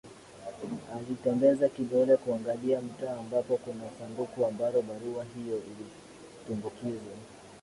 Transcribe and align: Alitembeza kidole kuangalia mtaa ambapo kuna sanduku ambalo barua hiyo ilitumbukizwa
Alitembeza 0.95 1.69
kidole 1.69 2.17
kuangalia 2.17 2.81
mtaa 2.81 3.19
ambapo 3.19 3.57
kuna 3.57 3.83
sanduku 3.99 4.45
ambalo 4.45 4.81
barua 4.81 5.25
hiyo 5.35 5.57
ilitumbukizwa 5.57 7.13